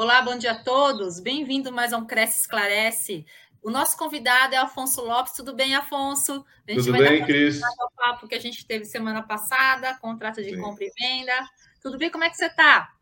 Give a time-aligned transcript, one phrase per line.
[0.00, 1.20] Olá, bom dia a todos.
[1.20, 3.26] Bem-vindo mais a um Cresce Esclarece.
[3.62, 5.34] O nosso convidado é Afonso Lopes.
[5.34, 6.42] Tudo bem, Afonso?
[6.66, 7.60] A gente Tudo vai bem, Cris?
[7.60, 10.58] O papo que a gente teve semana passada, contrato de Sim.
[10.58, 11.34] compra e venda.
[11.82, 12.10] Tudo bem?
[12.10, 12.94] Como é que você está?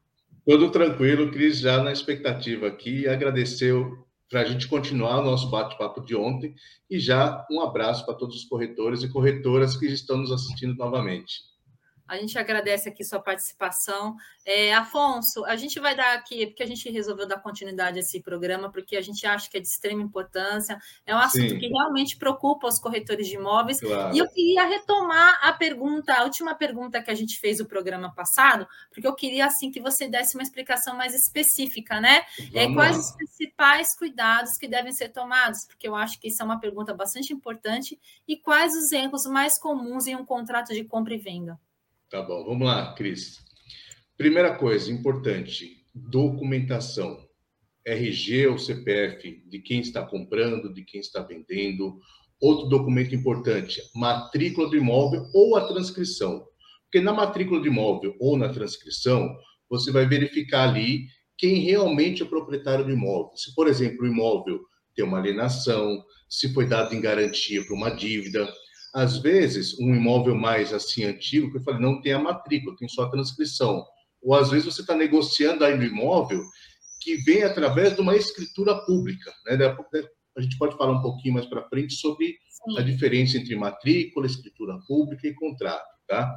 [0.45, 3.07] Tudo tranquilo, Cris, já na expectativa aqui.
[3.07, 6.53] Agradeceu para a gente continuar o nosso bate-papo de ontem
[6.91, 11.43] e já um abraço para todos os corretores e corretoras que estão nos assistindo novamente.
[12.09, 14.17] A gente agradece aqui sua participação.
[14.45, 18.21] É, Afonso, a gente vai dar aqui, porque a gente resolveu dar continuidade a esse
[18.21, 21.59] programa, porque a gente acha que é de extrema importância, é um assunto Sim.
[21.59, 23.81] que realmente preocupa os corretores de imóveis.
[23.81, 24.15] Claro.
[24.15, 28.15] E eu queria retomar a pergunta, a última pergunta que a gente fez no programa
[28.15, 32.23] passado, porque eu queria assim que você desse uma explicação mais específica, né?
[32.55, 35.67] É, quais os principais cuidados que devem ser tomados?
[35.67, 37.99] Porque eu acho que isso é uma pergunta bastante importante.
[38.27, 41.59] E quais os erros mais comuns em um contrato de compra e venda?
[42.11, 43.39] Tá bom, vamos lá, Cris.
[44.17, 47.27] Primeira coisa importante: documentação.
[47.87, 51.99] RG ou CPF de quem está comprando, de quem está vendendo.
[52.41, 56.47] Outro documento importante: matrícula do imóvel ou a transcrição.
[56.85, 59.37] Porque na matrícula do imóvel ou na transcrição,
[59.69, 61.07] você vai verificar ali
[61.37, 63.37] quem realmente é o proprietário do imóvel.
[63.37, 64.61] Se, por exemplo, o imóvel
[64.95, 68.51] tem uma alienação, se foi dado em garantia para uma dívida,
[68.95, 72.89] às vezes, um imóvel mais assim antigo, que eu falei, não tem a matrícula, tem
[72.89, 73.85] só a transcrição.
[74.23, 76.43] Ou às vezes você está negociando aí no imóvel
[77.01, 79.33] que vem através de uma escritura pública.
[79.47, 79.57] Né?
[80.37, 82.79] A gente pode falar um pouquinho mais para frente sobre Sim.
[82.79, 85.87] a diferença entre matrícula, escritura pública e contrato.
[86.07, 86.35] Tá?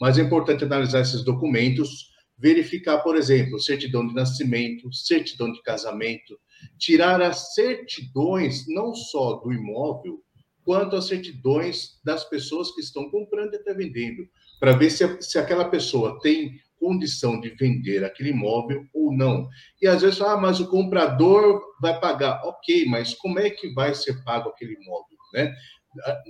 [0.00, 6.38] Mas é importante analisar esses documentos, verificar, por exemplo, certidão de nascimento, certidão de casamento,
[6.78, 10.22] tirar as certidões não só do imóvel,
[10.64, 14.26] quanto às certidões das pessoas que estão comprando e até vendendo,
[14.58, 19.48] para ver se, se aquela pessoa tem condição de vender aquele imóvel ou não.
[19.80, 22.42] E às vezes, ah, mas o comprador vai pagar.
[22.44, 25.16] Ok, mas como é que vai ser pago aquele imóvel?
[25.32, 25.54] Né?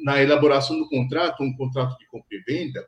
[0.04, 2.86] Na elaboração do contrato, um contrato de compra e venda,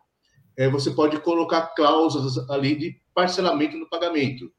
[0.57, 4.51] é, você pode colocar cláusulas ali de parcelamento no pagamento.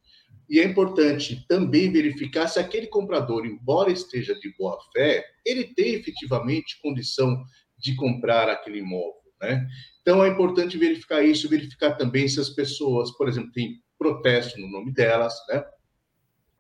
[0.50, 5.96] E é importante também verificar se aquele comprador, embora esteja de boa fé, ele tem
[5.96, 7.44] efetivamente condição
[7.78, 9.68] de comprar aquele imóvel, né?
[10.02, 14.70] Então é importante verificar isso, verificar também se as pessoas, por exemplo, têm protesto no
[14.70, 15.64] nome delas, né?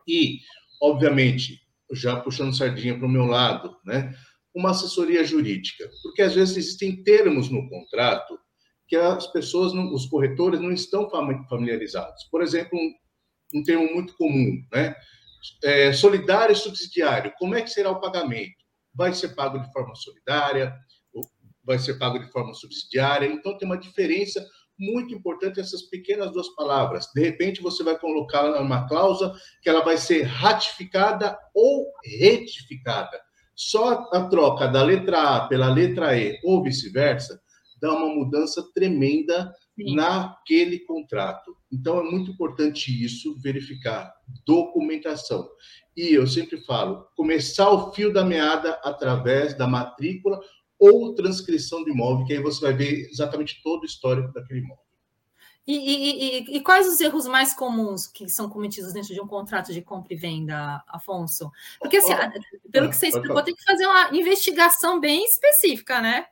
[0.08, 0.40] E,
[0.81, 1.62] obviamente,
[1.94, 4.14] já puxando sardinha para o meu lado, né?
[4.54, 8.38] Uma assessoria jurídica, porque às vezes existem termos no contrato
[8.88, 11.09] que as pessoas, não, os corretores não estão
[11.50, 12.24] familiarizados.
[12.31, 12.94] Por exemplo, um
[13.53, 14.96] um termo muito comum, né?
[15.63, 17.34] É, solidário e subsidiário.
[17.38, 18.56] Como é que será o pagamento?
[18.94, 20.75] Vai ser pago de forma solidária?
[21.63, 23.28] Vai ser pago de forma subsidiária?
[23.28, 24.46] Então, tem uma diferença
[24.80, 27.07] muito importante essas pequenas duas palavras.
[27.13, 33.19] De repente, você vai colocar numa cláusula que ela vai ser ratificada ou retificada.
[33.56, 37.41] Só a troca da letra A pela letra E ou vice-versa
[37.81, 39.95] dá uma mudança tremenda Sim.
[39.95, 41.55] naquele contrato.
[41.71, 44.11] Então, é muito importante isso, verificar
[44.43, 45.47] documentação.
[45.95, 50.39] E eu sempre falo, começar o fio da meada através da matrícula
[50.79, 54.83] ou transcrição do imóvel, que aí você vai ver exatamente todo o histórico daquele imóvel.
[55.67, 59.27] E, e, e, e, quais os erros mais comuns que são cometidos dentro de um
[59.27, 61.51] contrato de compra e venda, Afonso?
[61.77, 66.25] Porque, assim, oh, pelo que você explicou, tem que fazer uma investigação bem específica, né?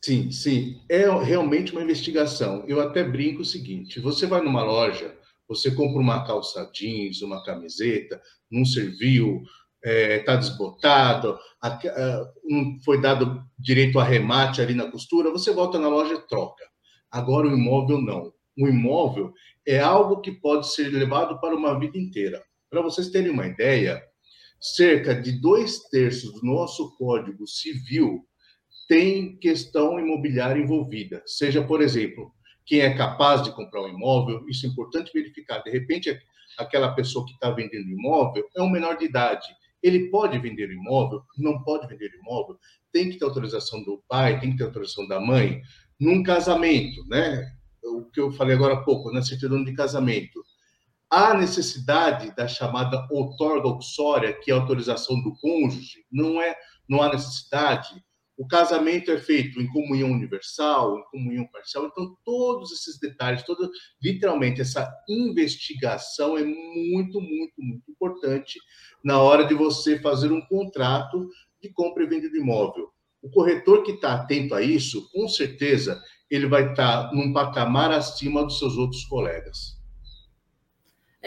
[0.00, 0.80] Sim, sim.
[0.88, 2.64] É realmente uma investigação.
[2.66, 5.16] Eu até brinco o seguinte: você vai numa loja,
[5.48, 8.20] você compra uma calça jeans, uma camiseta,
[8.50, 9.42] não serviu,
[9.82, 15.30] está é, tá desbotado, a, a, não foi dado direito a remate ali na costura,
[15.30, 16.64] você volta na loja e troca.
[17.10, 18.32] Agora o imóvel não.
[18.56, 19.32] O imóvel
[19.66, 22.42] é algo que pode ser levado para uma vida inteira.
[22.70, 24.02] Para vocês terem uma ideia,
[24.60, 28.26] cerca de dois terços do nosso Código Civil
[28.88, 31.22] tem questão imobiliária envolvida.
[31.26, 32.32] Seja, por exemplo,
[32.64, 35.62] quem é capaz de comprar um imóvel, isso é importante verificar.
[35.62, 36.18] De repente,
[36.58, 39.46] aquela pessoa que está vendendo imóvel é um menor de idade.
[39.82, 41.22] Ele pode vender imóvel?
[41.36, 42.58] Não pode vender imóvel?
[42.90, 45.60] Tem que ter autorização do pai, tem que ter autorização da mãe.
[46.00, 47.46] Num casamento, né?
[47.84, 50.42] O que eu falei agora há pouco, na certidão de casamento.
[51.10, 56.04] Há necessidade da chamada outorga uxória, que é a autorização do cônjuge?
[56.10, 56.56] Não é,
[56.88, 58.02] não há necessidade
[58.38, 61.86] o casamento é feito em comunhão universal, em comunhão parcial.
[61.86, 63.68] Então, todos esses detalhes, toda,
[64.00, 68.60] literalmente, essa investigação é muito, muito, muito importante
[69.02, 71.28] na hora de você fazer um contrato
[71.60, 72.88] de compra e venda de imóvel.
[73.20, 76.00] O corretor que está atento a isso, com certeza,
[76.30, 79.77] ele vai estar tá num patamar acima dos seus outros colegas.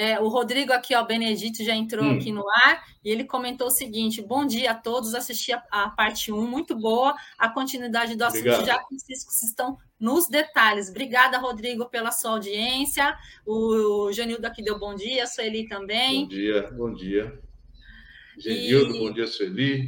[0.01, 2.15] É, o Rodrigo aqui, ó, Benedito, já entrou hum.
[2.15, 5.91] aqui no ar e ele comentou o seguinte: bom dia a todos, assisti a, a
[5.91, 7.15] parte 1, muito boa.
[7.37, 8.65] A continuidade do assunto Obrigado.
[8.65, 10.89] já riscos estão nos detalhes.
[10.89, 13.15] Obrigada, Rodrigo, pela sua audiência.
[13.45, 16.23] O, o Janildo aqui deu bom dia, a Sueli também.
[16.23, 17.39] Bom dia, bom dia.
[18.39, 18.99] Genildo, e...
[19.01, 19.87] bom dia, Sueli.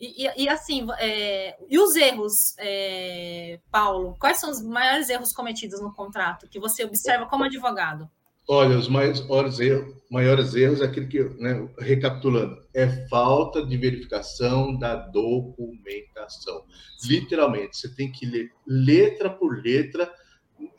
[0.00, 4.16] E, e, e assim, é, e os erros, é, Paulo?
[4.18, 8.10] Quais são os maiores erros cometidos no contrato que você observa como advogado?
[8.48, 14.76] Olha, os maiores erros, maiores erros é aquilo que, né, recapitulando, é falta de verificação
[14.76, 16.64] da documentação.
[17.04, 20.12] Literalmente, você tem que ler letra por letra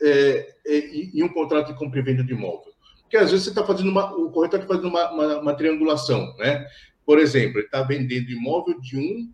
[0.02, 2.72] é, é, em um contrato de compra e venda de imóvel.
[3.02, 6.34] Porque às vezes você está fazendo uma, o corretor está fazendo uma, uma, uma, triangulação,
[6.36, 6.66] né?
[7.04, 9.32] Por exemplo, ele está vendendo imóvel de um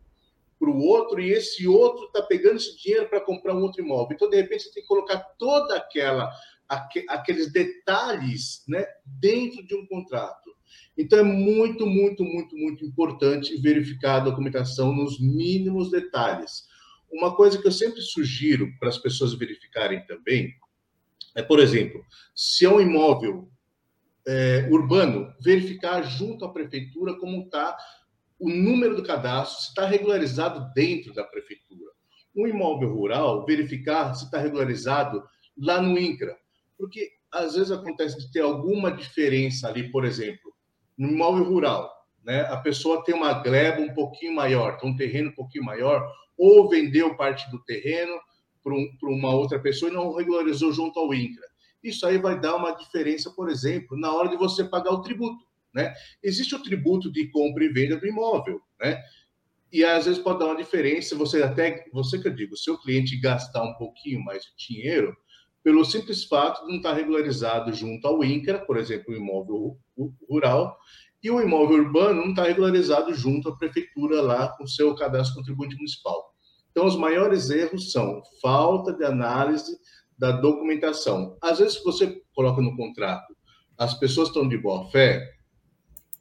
[0.58, 4.14] para o outro e esse outro está pegando esse dinheiro para comprar um outro imóvel.
[4.14, 6.30] Então, de repente, você tem que colocar toda aquela
[7.08, 10.50] aqueles detalhes né, dentro de um contrato.
[10.96, 16.68] Então, é muito, muito, muito, muito importante verificar a documentação nos mínimos detalhes.
[17.10, 20.54] Uma coisa que eu sempre sugiro para as pessoas verificarem também
[21.34, 23.50] é, por exemplo, se é um imóvel
[24.26, 27.76] é, urbano, verificar junto à prefeitura como está
[28.38, 31.90] o número do cadastro, se está regularizado dentro da prefeitura.
[32.34, 35.22] Um imóvel rural, verificar se está regularizado
[35.56, 36.36] lá no INCRA
[36.80, 40.52] porque às vezes acontece de ter alguma diferença ali, por exemplo,
[40.96, 41.92] no imóvel rural,
[42.24, 42.40] né?
[42.42, 46.68] A pessoa tem uma gleba um pouquinho maior, tem um terreno um pouquinho maior, ou
[46.68, 48.18] vendeu parte do terreno
[48.64, 51.46] para um, uma outra pessoa e não regularizou junto ao INCRA.
[51.82, 55.44] Isso aí vai dar uma diferença, por exemplo, na hora de você pagar o tributo,
[55.72, 55.94] né?
[56.22, 59.02] Existe o tributo de compra e venda do imóvel, né?
[59.72, 63.16] E às vezes pode dar uma diferença, você até, você que eu digo, seu cliente
[63.16, 65.16] gastar um pouquinho mais de dinheiro,
[65.62, 69.78] pelo simples fato de não estar regularizado junto ao INCRA, por exemplo, o imóvel
[70.28, 70.76] rural,
[71.22, 75.36] e o imóvel urbano não está regularizado junto à prefeitura lá com o seu cadastro
[75.36, 76.34] contribuinte municipal.
[76.70, 79.76] Então, os maiores erros são falta de análise
[80.18, 81.36] da documentação.
[81.42, 83.36] Às vezes, você coloca no contrato,
[83.76, 85.30] as pessoas estão de boa fé,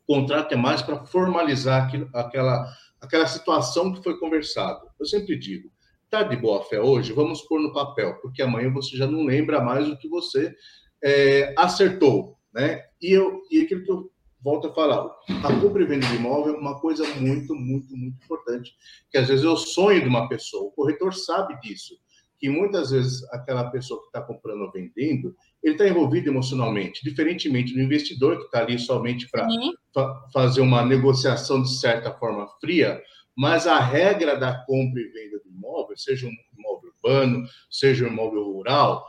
[0.07, 2.65] o contrato é mais para formalizar aquilo, aquela,
[2.99, 4.87] aquela situação que foi conversado.
[4.99, 5.69] Eu sempre digo,
[6.11, 7.13] Está de boa fé hoje?
[7.13, 10.55] Vamos pôr no papel, porque amanhã você já não lembra mais o que você
[11.03, 12.83] é, acertou, né?
[12.99, 14.11] E, eu, e aquilo que eu
[14.41, 15.07] volto a falar,
[15.43, 18.73] a compra e venda de imóvel é uma coisa muito, muito, muito importante,
[19.11, 21.93] que às vezes é o sonho de uma pessoa, o corretor sabe disso,
[22.39, 27.71] que muitas vezes aquela pessoa que está comprando ou vendendo, ele está envolvido emocionalmente, diferentemente
[27.71, 29.47] do investidor que está ali somente para
[29.93, 32.99] fa fazer uma negociação de certa forma fria,
[33.35, 38.09] mas a regra da compra e venda do imóvel, seja um imóvel urbano, seja um
[38.09, 39.05] imóvel rural,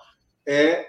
[0.46, 0.86] é,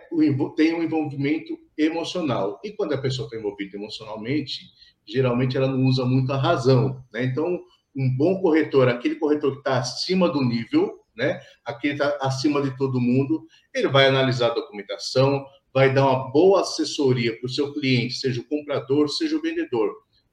[0.56, 2.60] tem um envolvimento emocional.
[2.63, 4.62] E quando a pessoa está envolvida emocionalmente,
[5.07, 7.04] geralmente ela não usa muito a razão.
[7.12, 7.25] Né?
[7.25, 7.60] Então,
[7.95, 11.42] um bom corretor, aquele corretor que está acima do nível, né?
[11.66, 16.62] aquele está acima de todo mundo, ele vai analisar a documentação, vai dar uma boa
[16.62, 19.92] assessoria para o seu cliente, seja o comprador, seja o vendedor.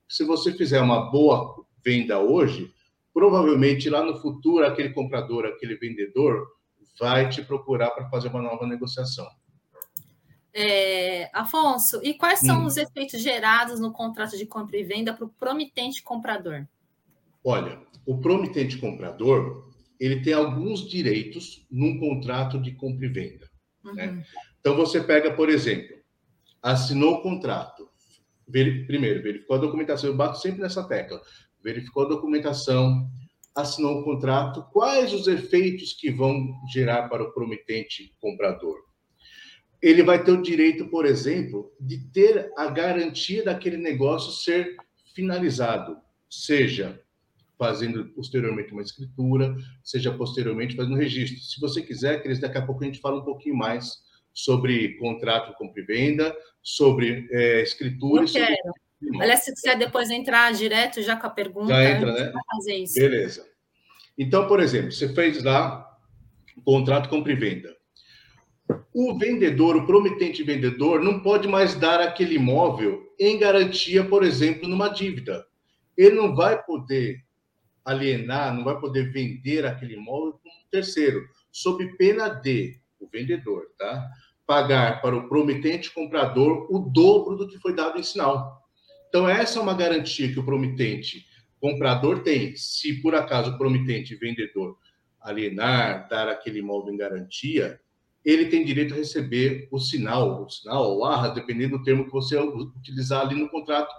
[0.09, 1.55] Se você fizer uma boa
[1.85, 2.73] venda hoje,
[3.19, 6.47] provavelmente lá no futuro aquele comprador, aquele vendedor
[7.01, 9.27] vai te procurar para fazer uma nova negociação.
[10.55, 12.67] É, Afonso, e quais são hum.
[12.67, 16.65] os efeitos gerados no contrato de compra e venda para o promitente comprador?
[17.43, 23.51] Olha, o promitente comprador ele tem alguns direitos num contrato de compra e venda.
[23.85, 23.95] Uhum.
[23.95, 24.25] Né?
[24.61, 25.97] Então você pega, por exemplo,
[26.63, 27.89] assinou o contrato,
[28.49, 31.21] primeiro verificou a documentação, eu bato sempre nessa tecla,
[31.63, 33.09] verificou a documentação,
[33.55, 38.77] assinou o contrato, quais os efeitos que vão gerar para o promitente comprador?
[39.81, 44.77] Ele vai ter o direito, por exemplo, de ter a garantia daquele negócio ser
[45.15, 45.97] finalizado,
[46.29, 47.01] seja
[47.59, 51.41] fazendo posteriormente uma escritura, seja posteriormente fazendo um registro.
[51.41, 53.99] Se você quiser, Cris, daqui a pouco a gente fala um pouquinho mais
[54.33, 58.23] sobre contrato compra e venda, sobre é, escritura.
[58.23, 58.57] Eu quero.
[58.57, 58.88] Sobre...
[59.21, 62.33] Aliás, se quiser depois entrar direto já com a pergunta, já entra, né?
[62.51, 62.95] fazer isso.
[62.95, 63.47] Beleza.
[64.17, 65.89] Então, por exemplo, você fez lá
[66.57, 67.77] o contrato compra e venda.
[68.93, 74.69] O vendedor, o promitente vendedor, não pode mais dar aquele imóvel em garantia, por exemplo,
[74.69, 75.47] numa dívida.
[75.97, 77.25] Ele não vai poder
[77.85, 83.67] alienar, não vai poder vender aquele imóvel para um terceiro, sob pena de o vendedor,
[83.79, 84.07] tá?
[84.47, 88.68] Pagar para o promitente comprador o dobro do que foi dado em sinal.
[89.09, 91.27] Então, essa é uma garantia que o promitente
[91.61, 92.55] comprador tem.
[92.57, 94.77] Se por acaso o promitente vendedor
[95.21, 97.81] alienar, dar aquele imóvel em garantia,
[98.25, 102.13] ele tem direito a receber o sinal, o sinal ou arra, dependendo do termo que
[102.13, 103.93] você utilizar ali no contrato,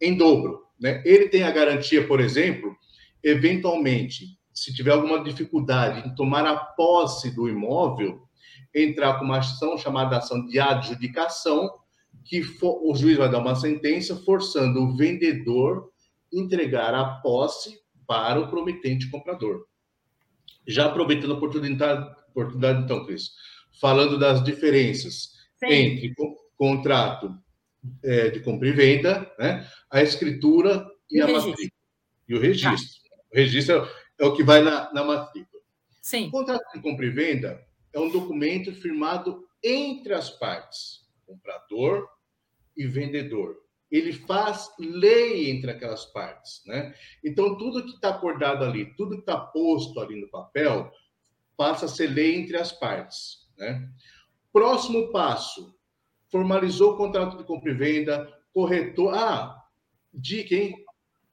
[0.00, 0.66] em dobro.
[0.78, 1.02] Né?
[1.04, 2.76] Ele tem a garantia, por exemplo,
[3.22, 8.22] eventualmente, se tiver alguma dificuldade em tomar a posse do imóvel,
[8.74, 11.70] entrar com uma ação chamada ação de adjudicação,
[12.24, 15.90] que for, o juiz vai dar uma sentença forçando o vendedor
[16.32, 19.66] entregar a posse para o prometente comprador.
[20.66, 23.30] Já aproveitando a oportunidade, oportunidade então, Cris,
[23.80, 25.66] falando das diferenças Sim.
[25.66, 26.14] entre
[26.56, 27.34] contrato
[28.02, 31.50] é, de compra e venda, né, a escritura e, e a registro.
[31.50, 31.80] matrícula.
[32.28, 33.02] E o registro.
[33.10, 33.16] Tá.
[33.32, 35.62] O registro é o que vai na, na matrícula.
[36.02, 36.28] Sim.
[36.28, 42.08] O contrato de compra e venda é um documento firmado entre as partes, comprador
[42.76, 43.56] e vendedor.
[43.90, 46.94] Ele faz lei entre aquelas partes, né?
[47.24, 50.90] Então, tudo que está acordado ali, tudo que está posto ali no papel,
[51.56, 53.88] passa a ser lei entre as partes, né?
[54.52, 55.74] Próximo passo,
[56.30, 59.14] formalizou o contrato de compra e venda, corretor...
[59.14, 59.56] Ah,
[60.12, 60.74] dica, hein?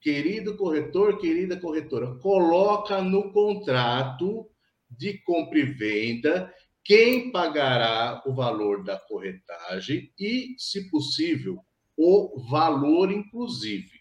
[0.00, 4.48] Querido corretor, querida corretora, coloca no contrato
[4.88, 6.54] de compra e venda
[6.88, 11.62] quem pagará o valor da corretagem e, se possível,
[11.94, 13.92] o valor inclusive.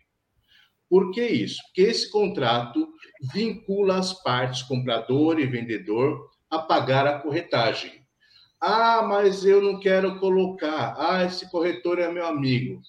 [0.90, 1.62] Por que isso?
[1.66, 2.88] Porque esse contrato
[3.34, 7.92] vincula as partes, comprador e vendedor, a pagar a corretagem.
[8.62, 10.96] Ah, mas eu não quero colocar.
[10.98, 12.82] Ah, esse corretor é meu amigo.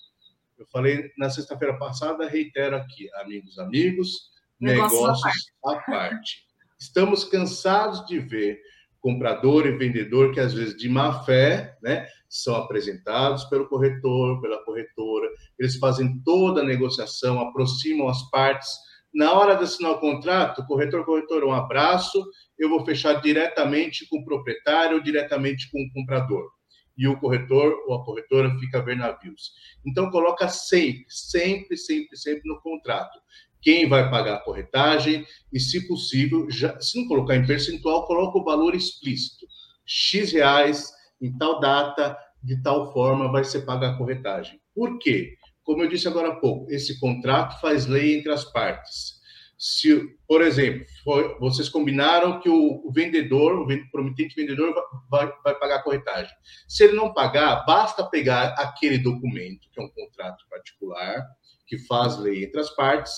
[0.56, 6.46] Eu falei na sexta-feira passada, reitero aqui, amigos, amigos, negócios, negócios à parte.
[6.78, 8.60] Estamos cansados de ver
[9.00, 14.62] comprador e vendedor que às vezes de má fé, né, são apresentados pelo corretor, pela
[14.64, 15.28] corretora,
[15.58, 18.68] eles fazem toda a negociação, aproximam as partes.
[19.14, 22.22] Na hora de assinar o contrato, corretor, corretor, um abraço,
[22.58, 26.50] eu vou fechar diretamente com o proprietário, diretamente com o comprador.
[26.96, 29.52] E o corretor ou a corretora fica a ver navios.
[29.86, 33.18] Então, coloca sempre, sempre, sempre, sempre no contrato
[33.60, 38.38] quem vai pagar a corretagem e, se possível, já, se não colocar em percentual, coloca
[38.38, 39.46] o valor explícito.
[39.84, 44.60] X reais em tal data, de tal forma, vai ser paga a corretagem.
[44.74, 45.36] Por quê?
[45.64, 49.18] Como eu disse agora há pouco, esse contrato faz lei entre as partes.
[49.58, 54.72] Se, por exemplo, foi, vocês combinaram que o, o vendedor, o prometente vendedor,
[55.10, 56.32] vai, vai pagar a corretagem.
[56.68, 61.26] Se ele não pagar, basta pegar aquele documento, que é um contrato particular,
[61.66, 63.12] que faz lei entre as partes,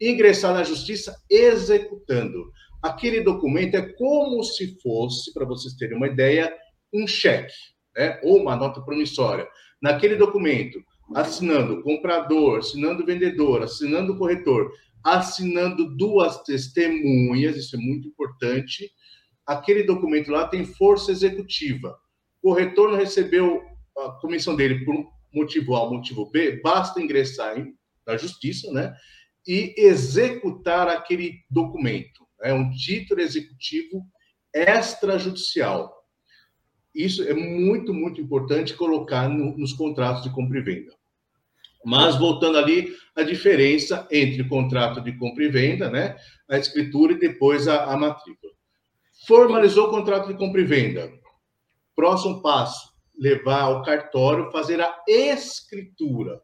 [0.00, 2.50] ingressar na justiça executando.
[2.82, 6.54] Aquele documento é como se fosse, para vocês terem uma ideia,
[6.94, 7.54] um cheque,
[7.96, 8.20] né?
[8.22, 9.48] ou uma nota promissória.
[9.82, 10.80] Naquele documento,
[11.14, 14.70] assinando comprador, assinando vendedor, assinando corretor,
[15.04, 18.90] assinando duas testemunhas, isso é muito importante.
[19.46, 21.96] Aquele documento lá tem força executiva.
[22.42, 23.62] O corretor não recebeu
[23.96, 24.94] a comissão dele por
[25.34, 27.56] motivo A, motivo B, basta ingressar
[28.06, 28.94] na justiça, né?
[29.46, 32.26] E executar aquele documento.
[32.42, 34.06] É um título executivo
[34.54, 35.94] extrajudicial.
[36.94, 40.92] Isso é muito, muito importante colocar no, nos contratos de compra e venda.
[41.84, 46.16] Mas, voltando ali, a diferença entre contrato de compra e venda, né?
[46.48, 48.52] a escritura e depois a, a matrícula.
[49.26, 51.12] Formalizou o contrato de compra e venda.
[51.94, 56.40] Próximo passo, levar ao cartório, fazer a escritura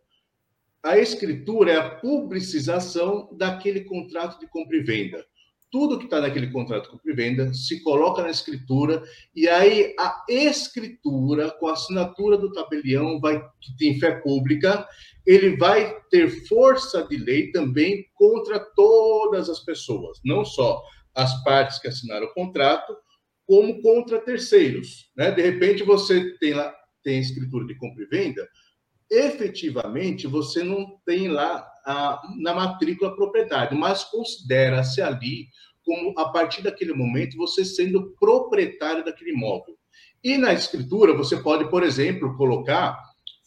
[0.85, 5.25] a escritura é a publicização daquele contrato de compra e venda.
[5.73, 9.03] Tudo que está naquele contrato de compra e venda se coloca na escritura,
[9.35, 14.87] e aí a escritura, com a assinatura do tabelião, vai, que tem fé pública,
[15.26, 20.83] ele vai ter força de lei também contra todas as pessoas, não só
[21.14, 22.95] as partes que assinaram o contrato,
[23.47, 25.11] como contra terceiros.
[25.17, 25.31] Né?
[25.31, 26.75] De repente, você tem lá
[27.05, 28.49] tem escritura de compra e venda,
[29.11, 35.49] efetivamente você não tem lá a, na matrícula propriedade, mas considera-se ali
[35.85, 39.77] como a partir daquele momento você sendo proprietário daquele imóvel.
[40.23, 42.99] E na escritura você pode, por exemplo, colocar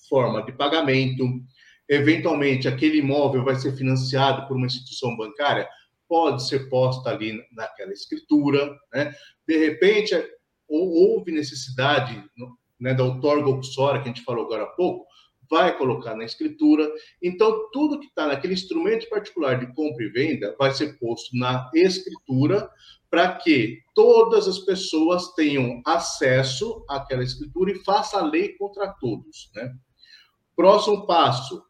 [0.08, 1.24] forma de pagamento,
[1.90, 5.68] eventualmente aquele imóvel vai ser financiado por uma instituição bancária,
[6.08, 9.14] pode ser posta ali naquela escritura, né?
[9.48, 10.16] De repente
[10.70, 12.24] houve necessidade
[12.80, 15.07] né, da outorga uxória que a gente falou agora há pouco,
[15.50, 16.90] vai colocar na escritura.
[17.22, 21.70] Então, tudo que está naquele instrumento particular de compra e venda vai ser posto na
[21.74, 22.70] escritura
[23.10, 29.50] para que todas as pessoas tenham acesso àquela escritura e faça a lei contra todos.
[29.56, 29.74] Né?
[30.56, 31.64] Próximo passo: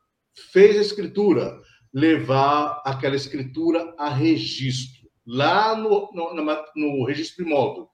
[0.51, 1.61] fez a escritura,
[1.93, 6.33] levar aquela escritura a registro, lá no, no,
[6.75, 7.89] no registro imóvel.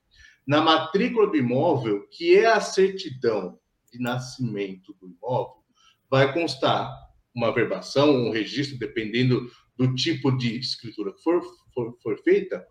[0.45, 3.57] na matrícula do imóvel, que é a certidão
[3.91, 5.62] de nascimento do imóvel,
[6.13, 6.95] vai constar
[7.35, 11.41] uma verbação, um registro, dependendo do tipo de escritura que for,
[11.73, 12.63] for, for feita,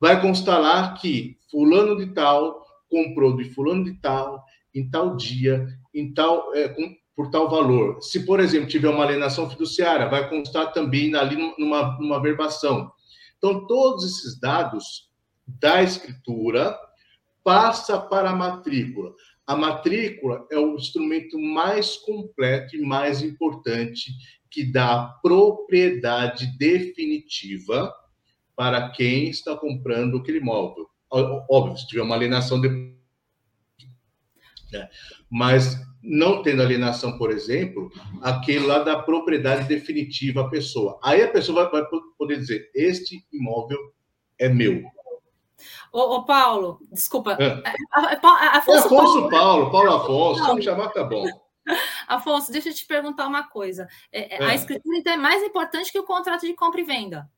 [0.00, 4.42] vai constar lá que fulano de tal comprou de fulano de tal,
[4.74, 8.02] em tal dia, em tal, é, com, por tal valor.
[8.02, 12.90] Se, por exemplo, tiver uma alienação fiduciária, vai constar também ali numa, numa verbação.
[13.38, 15.08] Então, todos esses dados
[15.46, 16.76] da escritura
[17.44, 19.14] passa para a matrícula.
[19.50, 24.12] A matrícula é o instrumento mais completo e mais importante
[24.48, 27.92] que dá propriedade definitiva
[28.54, 30.88] para quem está comprando aquele imóvel.
[31.10, 32.68] Óbvio, se tiver uma alienação de...
[34.70, 34.88] Né?
[35.28, 37.90] Mas não tendo alienação, por exemplo,
[38.22, 40.96] aquele lá da propriedade definitiva à pessoa.
[41.02, 43.80] Aí a pessoa vai, vai poder dizer: este imóvel
[44.38, 44.84] é meu.
[45.92, 47.36] Ô, ô Paulo, desculpa.
[47.40, 47.62] É.
[47.92, 51.26] Afonso, é Afonso Paulo, Paulo, Paulo Afonso, se me chamar, tá bom.
[52.08, 53.88] Afonso, deixa eu te perguntar uma coisa.
[54.12, 57.30] É, é, a escritura então, é mais importante que o contrato de compra e venda.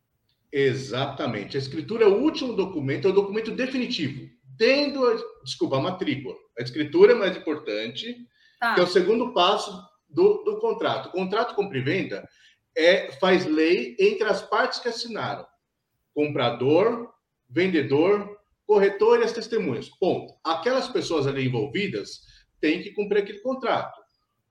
[0.51, 1.57] Exatamente.
[1.57, 4.29] A escritura é o último documento, é o documento definitivo.
[4.59, 6.35] Tendo, a, desculpa, a matrícula.
[6.59, 8.17] A escritura é mais importante,
[8.61, 8.75] tá.
[8.75, 9.73] que é o segundo passo
[10.09, 11.09] do, do contrato.
[11.09, 12.29] O contrato de compra e venda
[12.77, 15.47] é, faz lei entre as partes que assinaram.
[16.15, 17.12] Comprador,
[17.53, 19.89] vendedor, corretor e as testemunhas.
[19.89, 20.35] Ponto.
[20.45, 22.21] Aquelas pessoas ali envolvidas
[22.61, 24.01] têm que cumprir aquele contrato.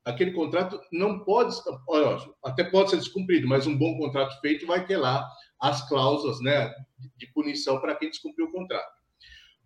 [0.04, 1.56] Aquele contrato não pode,
[1.88, 5.28] olha, até pode ser descumprido, mas um bom contrato feito vai ter lá
[5.60, 6.74] as cláusulas né,
[7.18, 8.92] de punição para quem descumpriu o contrato.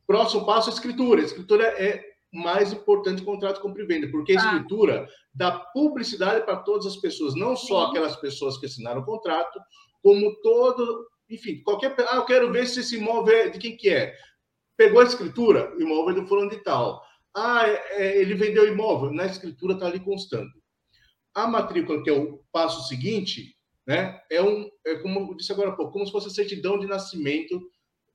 [0.05, 1.21] Próximo passo, a escritura.
[1.21, 4.45] Escritura é mais importante que o contrato de compra e venda, porque a tá.
[4.45, 9.57] escritura dá publicidade para todas as pessoas, não só aquelas pessoas que assinaram o contrato,
[10.03, 11.95] como todo, enfim, qualquer.
[12.09, 14.15] Ah, eu quero ver se esse imóvel é de quem que é.
[14.77, 17.01] Pegou a escritura, o imóvel é do fulano de tal.
[17.35, 20.51] Ah, é, é ele vendeu o imóvel, na escritura está ali constando.
[21.33, 25.69] A matrícula, que é o passo seguinte, né, é um, é como eu disse agora
[25.69, 27.61] há pouco, como se fosse a certidão de nascimento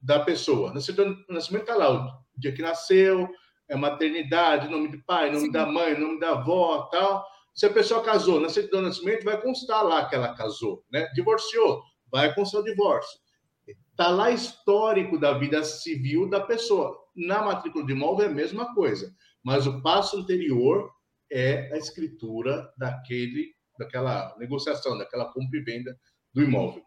[0.00, 0.72] da pessoa.
[0.72, 3.28] Na certidão de nascimento está lá o dia que nasceu,
[3.68, 5.52] é maternidade, nome de pai, nome Sim.
[5.52, 7.24] da mãe, nome da avó, tal.
[7.54, 11.08] Se a pessoa casou na certidão de nascimento, vai constar lá que ela casou, né?
[11.14, 13.18] Divorciou, vai constar o divórcio.
[13.66, 16.98] Está lá histórico da vida civil da pessoa.
[17.14, 20.90] Na matrícula de imóvel é a mesma coisa, mas o passo anterior
[21.30, 25.98] é a escritura daquele, daquela negociação, daquela compra e venda
[26.32, 26.82] do imóvel.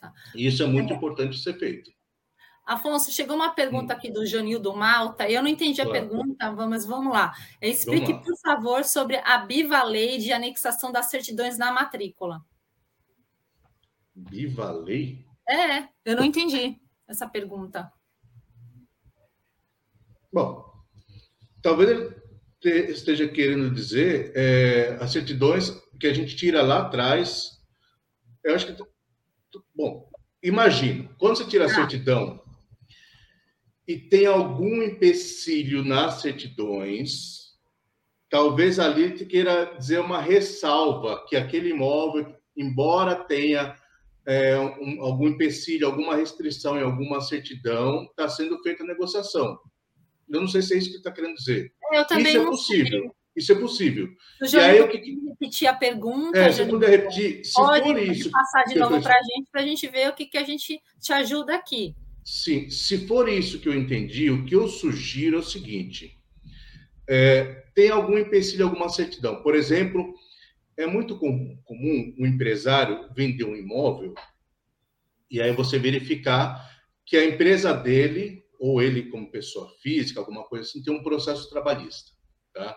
[0.00, 0.12] Tá.
[0.34, 0.96] Isso é muito é.
[0.96, 1.90] importante ser feito.
[2.68, 3.96] Afonso, chegou uma pergunta hum.
[3.96, 5.28] aqui do Jonildo Malta.
[5.28, 6.06] Eu não entendi a claro.
[6.06, 7.32] pergunta, mas vamos lá.
[7.62, 8.24] Explique, vamos lá.
[8.24, 12.44] por favor, sobre a Biva Lei de anexação das certidões na matrícula.
[14.18, 15.24] Biva Lei?
[15.48, 17.90] É, eu não entendi essa pergunta.
[20.32, 20.64] Bom,
[21.62, 27.62] talvez ele esteja querendo dizer é, as certidões que a gente tira lá atrás.
[28.44, 28.82] Eu acho que.
[29.74, 30.10] Bom,
[30.42, 31.74] imagina, quando você tira a ah.
[31.74, 32.42] certidão
[33.86, 37.54] e tem algum empecilho nas certidões,
[38.28, 43.77] talvez ali te queira dizer uma ressalva que aquele imóvel, embora tenha
[44.28, 49.58] é, um, algum empecilho, alguma restrição em alguma certidão, está sendo feita a negociação.
[50.28, 51.72] Eu não sei se é isso que está querendo dizer.
[51.90, 53.00] Eu também isso é possível.
[53.00, 53.10] Sei.
[53.34, 54.08] Isso é possível.
[54.40, 55.18] Eu já e aí, que...
[55.28, 56.36] repetir a pergunta.
[56.36, 58.30] É, se puder repetir, se pode, for isso.
[58.30, 60.78] passar de novo para a gente, para a gente ver o que, que a gente
[61.00, 61.94] te ajuda aqui.
[62.22, 66.18] Sim, se for isso que eu entendi, o que eu sugiro é o seguinte:
[67.08, 69.40] é, tem algum empecilho, alguma certidão.
[69.42, 70.12] Por exemplo,
[70.78, 74.14] é muito comum, comum um empresário vender um imóvel
[75.28, 76.66] e aí você verificar
[77.04, 81.50] que a empresa dele, ou ele como pessoa física, alguma coisa assim, tem um processo
[81.50, 82.12] trabalhista.
[82.54, 82.76] Tá?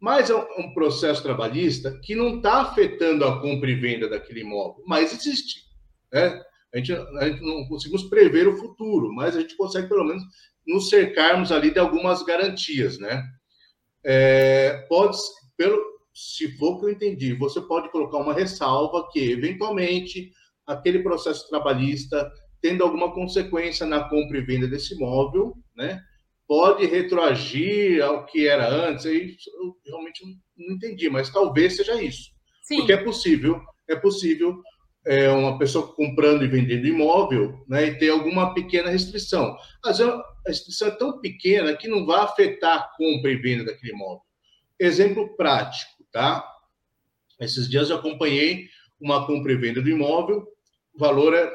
[0.00, 4.82] Mas é um processo trabalhista que não está afetando a compra e venda daquele imóvel,
[4.86, 5.64] mas existe.
[6.12, 6.40] Né?
[6.72, 10.22] A, gente, a gente não conseguimos prever o futuro, mas a gente consegue, pelo menos,
[10.66, 12.98] nos cercarmos ali de algumas garantias.
[12.98, 13.22] Né?
[14.04, 15.18] É, pode,
[15.56, 20.30] pelo, se for o que eu entendi, você pode colocar uma ressalva que, eventualmente,
[20.66, 26.00] aquele processo trabalhista, tendo alguma consequência na compra e venda desse imóvel, né,
[26.46, 29.06] pode retroagir ao que era antes.
[29.06, 30.22] Aí eu realmente
[30.56, 32.30] não entendi, mas talvez seja isso.
[32.62, 32.76] Sim.
[32.76, 34.60] Porque é possível, é possível
[35.06, 39.56] é, uma pessoa comprando e vendendo imóvel né, e ter alguma pequena restrição.
[39.84, 43.92] Mas a restrição é tão pequena que não vai afetar a compra e venda daquele
[43.92, 44.22] imóvel.
[44.78, 46.46] Exemplo prático tá?
[47.40, 48.68] Esses dias eu acompanhei
[49.00, 50.46] uma compra e venda do imóvel,
[50.94, 51.50] o valor é,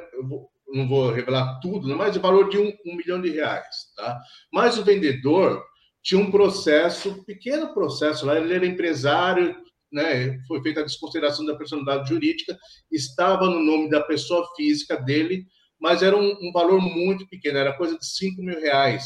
[0.68, 4.20] não vou revelar tudo, mas o valor de um, um milhão de reais, tá?
[4.52, 5.64] Mas o vendedor
[6.02, 9.56] tinha um processo, pequeno processo lá, ele era empresário,
[9.92, 10.40] né?
[10.48, 12.58] Foi feita a desconsideração da personalidade jurídica,
[12.92, 15.46] estava no nome da pessoa física dele,
[15.80, 19.06] mas era um, um valor muito pequeno, era coisa de 5 mil reais,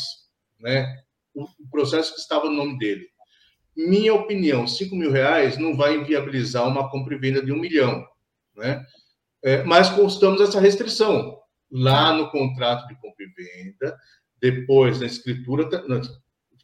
[0.59, 1.03] né?
[1.33, 3.11] O, o processo que estava no nome dele.
[3.75, 8.05] Minha opinião, 5 mil reais não vai inviabilizar uma compra e venda de um milhão,
[8.55, 8.84] né?
[9.43, 11.39] É, mas constamos essa restrição
[11.71, 13.97] lá no contrato de compra e venda,
[14.39, 15.67] depois na escritura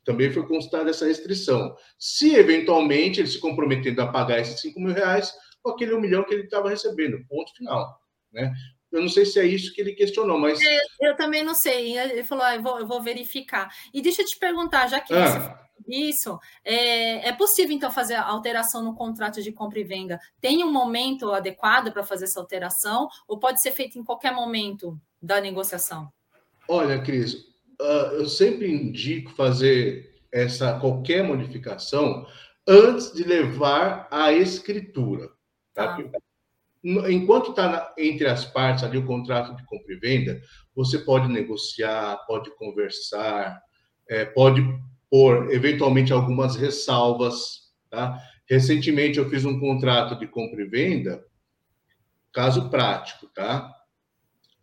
[0.04, 1.76] também foi constada essa restrição.
[1.98, 6.24] Se eventualmente ele se comprometendo a pagar esses 5 mil reais, com aquele um milhão
[6.24, 8.00] que ele estava recebendo, ponto final.
[8.32, 8.54] Né?
[8.92, 10.62] Eu não sei se é isso que ele questionou, mas.
[10.62, 11.98] É, eu também não sei.
[11.98, 13.70] Ele falou, ah, eu, vou, eu, vou, verificar.
[13.94, 15.28] E deixa eu te perguntar, já que ah.
[15.28, 20.20] você isso, é, é, possível então fazer alteração no contrato de compra e venda?
[20.40, 25.00] Tem um momento adequado para fazer essa alteração ou pode ser feito em qualquer momento
[25.22, 26.12] da negociação?
[26.68, 32.26] Olha, Cris, uh, eu sempre indico fazer essa qualquer modificação
[32.68, 35.30] antes de levar à escritura.
[35.74, 35.96] Tá?
[35.96, 36.20] Ah
[36.84, 40.42] enquanto está entre as partes ali o contrato de compra e venda,
[40.76, 43.60] você pode negociar, pode conversar,
[44.10, 44.62] é, pode
[45.10, 47.72] pôr eventualmente algumas ressalvas.
[47.90, 48.20] Tá?
[48.50, 51.24] Recentemente eu fiz um contrato de compra e venda,
[52.34, 53.74] caso prático, tá?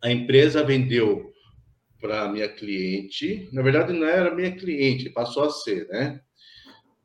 [0.03, 1.33] A empresa vendeu
[2.01, 6.21] para minha cliente, na verdade não era minha cliente, passou a ser, né?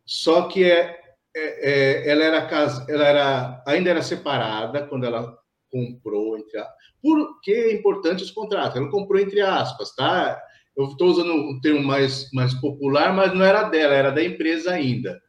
[0.05, 0.99] Só que é
[1.35, 5.37] é, é, ela era casa, ela era ainda era separada quando ela
[5.69, 6.67] comprou entre a...
[7.01, 8.75] por que é importante os contratos?
[8.75, 10.41] Ela comprou entre aspas, tá?
[10.79, 14.71] Eu estou usando um termo mais mais popular, mas não era dela, era da empresa
[14.71, 15.21] ainda,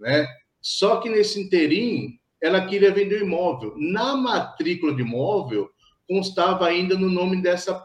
[0.00, 0.26] né?
[0.58, 3.74] Só que nesse interim ela queria vender o imóvel.
[3.76, 5.68] Na matrícula de imóvel
[6.08, 7.78] constava ainda no nome dessa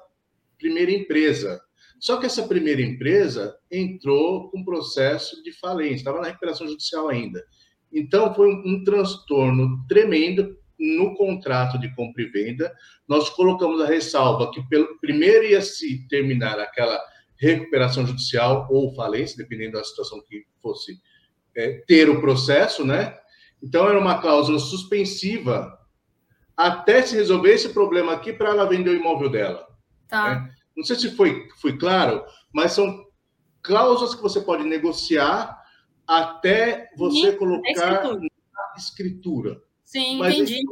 [0.58, 1.60] primeira empresa.
[2.00, 7.43] Só que essa primeira empresa entrou com processo de falência, estava na recuperação judicial ainda.
[7.91, 12.74] Então, foi um, um transtorno tremendo no contrato de compra e venda.
[13.08, 17.00] Nós colocamos a ressalva que pelo, primeiro ia se terminar aquela
[17.38, 21.00] recuperação judicial ou falência, dependendo da situação que fosse
[21.56, 23.17] é, ter o processo, né?
[23.62, 25.78] Então, era uma cláusula suspensiva
[26.58, 29.67] até se resolver esse problema aqui para ela vender o imóvel dela.
[30.08, 30.36] Tá.
[30.36, 30.54] Né?
[30.76, 33.06] Não sei se foi, foi claro, mas são
[33.62, 35.60] cláusulas que você pode negociar
[36.08, 38.20] até você Sim, colocar escritura.
[38.20, 39.62] na escritura.
[39.91, 40.63] Sim, mas entendi.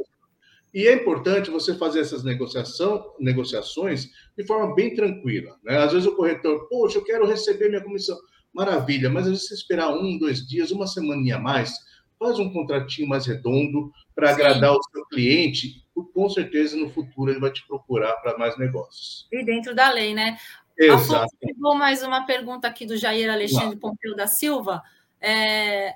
[0.72, 5.58] E é importante você fazer essas negociação, negociações de forma bem tranquila.
[5.64, 5.76] Né?
[5.76, 8.16] Às vezes o corretor, poxa, eu quero receber minha comissão.
[8.52, 11.72] Maravilha, mas às vezes você esperar um, dois dias, uma semaninha a mais,
[12.18, 17.40] faz um contratinho mais redondo para agradar o seu cliente com certeza no futuro ele
[17.40, 19.26] vai te procurar para mais negócios.
[19.30, 20.38] E dentro da lei, né?
[20.78, 21.34] Exato.
[21.44, 23.78] Afonso, mais uma pergunta aqui do Jair Alexandre Não.
[23.78, 24.82] Pompeu da Silva.
[25.20, 25.94] É,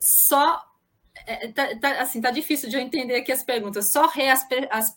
[0.00, 0.62] só
[1.26, 3.90] é, tá, tá, assim, tá difícil de eu entender aqui as perguntas.
[3.92, 4.96] Só re as, as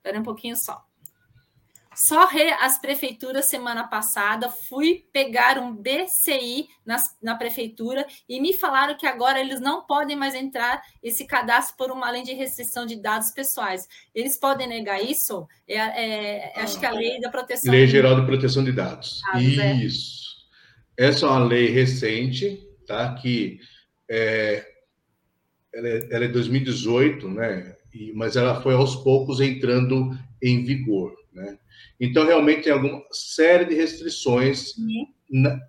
[0.00, 0.82] Espera um pouquinho só.
[1.94, 8.54] Só re as prefeituras semana passada, fui pegar um BCI nas, na prefeitura e me
[8.54, 12.86] falaram que agora eles não podem mais entrar esse cadastro por uma lei de restrição
[12.86, 13.86] de dados pessoais.
[14.14, 15.46] Eles podem negar isso?
[15.68, 17.70] É, é, é acho que a lei da proteção.
[17.70, 19.20] Lei Geral de Proteção de Dados.
[19.32, 19.74] dados é.
[19.74, 20.30] isso.
[20.98, 21.08] É.
[21.08, 23.14] Essa é uma lei recente, tá?
[23.14, 23.60] Que
[24.08, 24.69] é,
[25.72, 27.76] ela é, ela é 2018, né?
[27.92, 30.10] E, mas ela foi aos poucos entrando
[30.42, 31.58] em vigor, né?
[31.98, 35.06] Então, realmente, tem alguma série de restrições uhum.
[35.30, 35.60] na,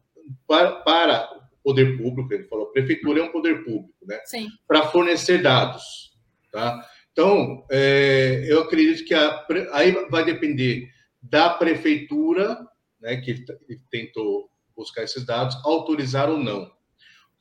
[0.47, 4.19] para, para o poder público, ele falou, a prefeitura é um poder público, né?
[4.67, 6.13] Para fornecer dados,
[6.51, 6.87] tá?
[7.11, 10.89] Então, é, eu acredito que a, aí vai depender
[11.21, 12.57] da prefeitura,
[12.99, 13.45] né, que
[13.91, 16.71] tentou buscar esses dados, autorizar ou não.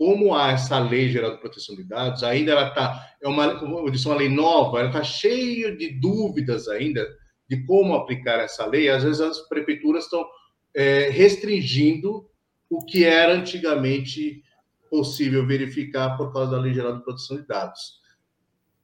[0.01, 3.91] Como há essa lei geral de proteção de dados, ainda ela está, é uma, eu
[3.91, 7.07] disse, uma lei nova, ela está cheia de dúvidas ainda
[7.47, 10.27] de como aplicar essa lei, às vezes as prefeituras estão
[10.75, 12.27] é, restringindo
[12.71, 14.43] o que era antigamente
[14.89, 18.01] possível verificar por causa da Lei Geral de Proteção de Dados.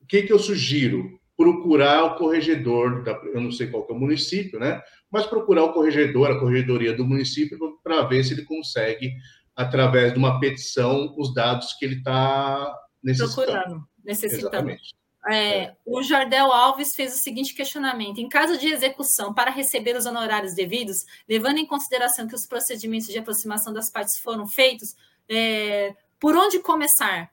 [0.03, 1.19] O que, que eu sugiro?
[1.35, 4.83] Procurar o corregedor, da, eu não sei qual é o município, né?
[5.11, 9.15] Mas procurar o corregedor, a corregedoria do município, para ver se ele consegue,
[9.57, 13.47] através de uma petição, os dados que ele está necessitando.
[13.47, 14.55] Procurando, necessitando.
[14.55, 14.95] Exatamente.
[15.29, 20.07] É, o Jardel Alves fez o seguinte questionamento: em caso de execução para receber os
[20.07, 24.95] honorários devidos, levando em consideração que os procedimentos de aproximação das partes foram feitos,
[25.29, 27.31] é, por onde começar?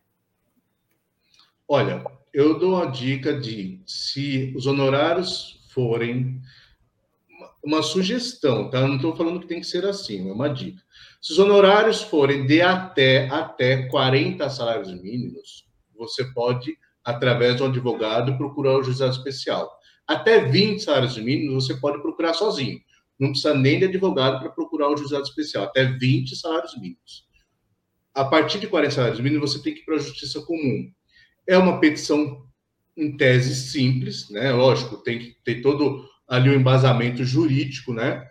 [1.68, 6.42] Olha, eu dou a dica de se os honorários forem
[7.64, 8.86] uma sugestão, tá?
[8.86, 10.82] não estou falando que tem que ser assim, é uma dica.
[11.22, 17.68] Se os honorários forem de até, até 40 salários mínimos, você pode, através de um
[17.68, 19.72] advogado, procurar o juizado especial.
[20.06, 22.82] Até 20 salários mínimos, você pode procurar sozinho.
[23.18, 25.64] Não precisa nem de advogado para procurar o juizado especial.
[25.64, 27.26] Até 20 salários mínimos.
[28.14, 30.92] A partir de 40 salários mínimos, você tem que ir para a justiça comum.
[31.48, 32.46] É uma petição,
[32.98, 34.52] em tese, simples, né?
[34.52, 38.30] Lógico, tem que ter todo ali um embasamento jurídico, né?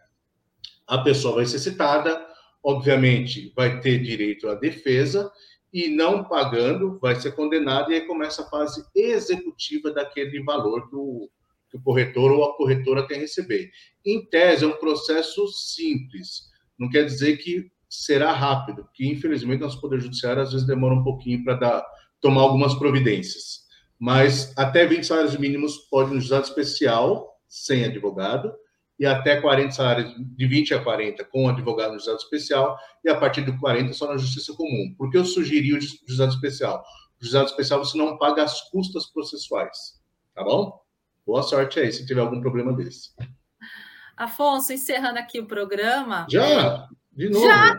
[0.86, 2.24] A pessoa vai ser citada,
[2.62, 5.30] obviamente, vai ter direito à defesa
[5.72, 10.96] e não pagando, vai ser condenado, e aí começa a fase executiva daquele valor que
[10.96, 11.30] o,
[11.70, 13.70] que o corretor ou a corretora quer receber.
[14.04, 19.80] Em tese, é um processo simples, não quer dizer que será rápido, porque infelizmente nosso
[19.80, 21.86] Poder Judiciário às vezes demora um pouquinho para dar
[22.20, 23.62] tomar algumas providências.
[23.98, 28.50] Mas até 20 salários mínimos pode no juizado especial, sem advogado,
[28.98, 33.14] e até 40 salários, de 20 a 40 com advogado no juizado especial, e a
[33.14, 34.94] partir de 40 só na justiça comum.
[34.96, 36.82] Por que eu sugeri o juizado especial?
[37.20, 40.00] O juizado especial você não paga as custas processuais,
[40.34, 40.80] tá bom?
[41.26, 43.10] Boa sorte aí, se tiver algum problema desse.
[44.16, 46.26] Afonso, encerrando aqui o programa.
[46.30, 46.88] Já?
[47.12, 47.46] De novo?
[47.46, 47.78] Já?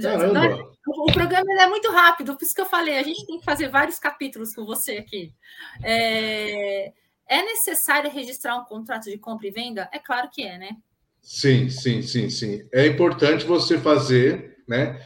[0.00, 0.72] Caramba.
[0.86, 3.68] O programa é muito rápido, por isso que eu falei, a gente tem que fazer
[3.68, 5.34] vários capítulos com você aqui.
[5.82, 6.92] É...
[7.28, 9.88] É necessário registrar um contrato de compra e venda?
[9.92, 10.76] É claro que é, né?
[11.20, 12.68] Sim, sim, sim, sim.
[12.72, 15.00] É importante você fazer, né?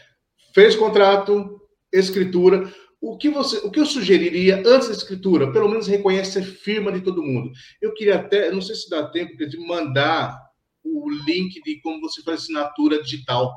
[0.53, 1.61] Fez contrato,
[1.93, 2.73] escritura.
[3.01, 6.91] O que você, o que eu sugeriria antes da escritura, pelo menos reconhece a firma
[6.91, 7.53] de todo mundo.
[7.81, 10.37] Eu queria até, não sei se dá tempo de mandar
[10.83, 13.55] o link de como você faz assinatura digital.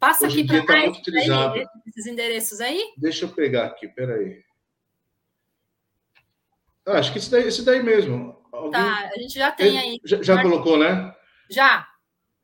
[0.00, 1.62] Passa Hoje aqui para tá utilizado.
[1.86, 2.80] esses endereços aí.
[2.96, 4.40] Deixa eu pegar aqui, peraí.
[6.88, 8.34] Ah, acho que esse daí, esse daí mesmo.
[8.50, 8.72] Alguém...
[8.72, 10.00] Tá, a gente já tem aí.
[10.04, 11.14] Já, já colocou, né?
[11.50, 11.86] Já.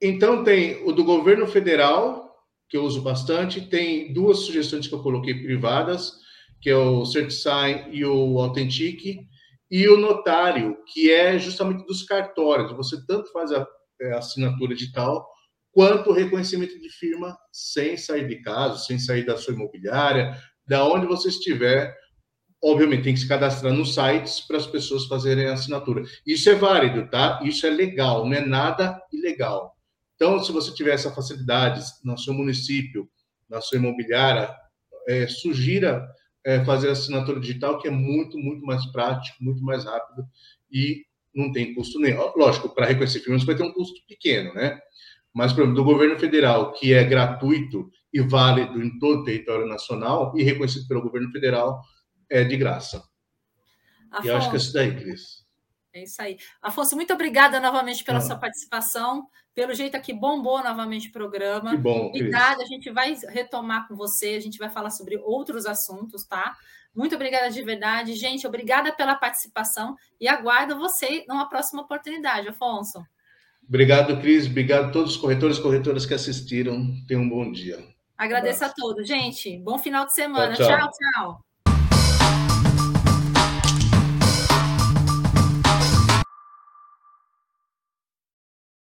[0.00, 2.36] Então tem o do governo federal,
[2.68, 6.12] que eu uso bastante, tem duas sugestões que eu coloquei privadas,
[6.60, 9.26] que é o CertSign e o Authentic,
[9.70, 12.72] e o notário, que é justamente dos cartórios.
[12.72, 13.66] Você tanto faz a,
[14.00, 15.26] é, a assinatura digital,
[15.72, 20.86] quanto o reconhecimento de firma sem sair de casa, sem sair da sua imobiliária, da
[20.86, 21.96] onde você estiver,
[22.64, 26.02] obviamente tem que se cadastrar nos sites para as pessoas fazerem a assinatura.
[26.26, 27.40] Isso é válido, tá?
[27.44, 29.76] Isso é legal, não é nada ilegal.
[30.14, 33.06] Então, se você tiver essa facilidade no seu município,
[33.50, 34.50] na sua imobiliária,
[35.06, 36.08] é, sugira
[36.42, 40.24] é, fazer a assinatura digital, que é muito, muito mais prático, muito mais rápido
[40.72, 42.32] e não tem custo nenhum.
[42.36, 44.78] Lógico, para reconhecer firmas vai ter um custo pequeno, né?
[45.34, 49.66] Mas, por exemplo, do governo federal, que é gratuito e válido em todo o território
[49.66, 51.82] nacional e reconhecido pelo governo federal,
[52.30, 53.02] é de graça.
[54.10, 55.44] Afonso, e eu acho que é isso daí, Cris.
[55.92, 56.36] É isso aí.
[56.60, 58.20] Afonso, muito obrigada novamente pela ah.
[58.20, 59.28] sua participação.
[59.54, 61.70] Pelo jeito aqui, bombou novamente o programa.
[61.70, 65.64] Que bom, Obrigada, a gente vai retomar com você, a gente vai falar sobre outros
[65.66, 66.56] assuntos, tá?
[66.92, 68.14] Muito obrigada de verdade.
[68.14, 73.04] Gente, obrigada pela participação e aguardo você numa próxima oportunidade, Afonso.
[73.66, 74.46] Obrigado, Cris.
[74.46, 76.92] Obrigado a todos os corretores e corretoras que assistiram.
[77.06, 77.78] Tenham um bom dia.
[78.16, 79.06] Agradeço um a todos.
[79.06, 80.54] Gente, bom final de semana.
[80.54, 80.66] tchau.
[80.66, 80.90] tchau.
[80.90, 81.53] tchau.